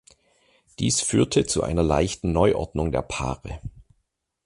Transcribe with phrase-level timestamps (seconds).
[0.79, 3.59] Dies führte zu einer leichten Neuordnung der Paare.